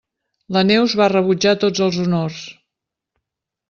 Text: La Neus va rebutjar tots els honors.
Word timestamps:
La 0.57 0.63
Neus 0.69 0.95
va 1.03 1.11
rebutjar 1.13 1.55
tots 1.67 1.87
els 1.89 2.03
honors. 2.07 2.43